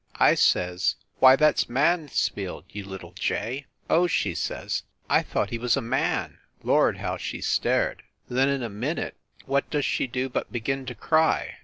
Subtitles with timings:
[0.19, 4.81] I says, u Why, that s Mansfield, you little jay!" "Oh," she says,
[5.11, 8.01] "I thought he was a man!" Lord, how she stared!
[8.27, 11.59] Then in a minute what does she do but begin to cry.